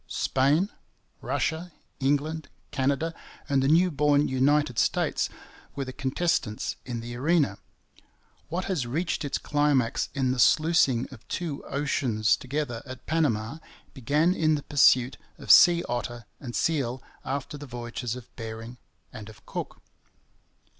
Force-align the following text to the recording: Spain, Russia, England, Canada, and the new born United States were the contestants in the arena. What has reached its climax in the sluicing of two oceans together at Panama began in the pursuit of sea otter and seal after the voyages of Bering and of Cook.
Spain, 0.07 0.69
Russia, 1.21 1.71
England, 1.99 2.49
Canada, 2.71 3.13
and 3.47 3.61
the 3.61 3.67
new 3.67 3.91
born 3.91 4.27
United 4.27 4.79
States 4.79 5.29
were 5.75 5.85
the 5.85 5.93
contestants 5.93 6.75
in 6.87 7.01
the 7.01 7.15
arena. 7.15 7.59
What 8.49 8.65
has 8.65 8.87
reached 8.87 9.23
its 9.23 9.37
climax 9.37 10.09
in 10.15 10.31
the 10.31 10.39
sluicing 10.39 11.07
of 11.11 11.27
two 11.27 11.63
oceans 11.65 12.35
together 12.35 12.81
at 12.83 13.05
Panama 13.05 13.59
began 13.93 14.33
in 14.33 14.55
the 14.55 14.63
pursuit 14.63 15.17
of 15.37 15.51
sea 15.51 15.83
otter 15.87 16.25
and 16.39 16.55
seal 16.55 17.03
after 17.23 17.55
the 17.55 17.67
voyages 17.67 18.15
of 18.15 18.35
Bering 18.35 18.79
and 19.13 19.29
of 19.29 19.45
Cook. 19.45 19.83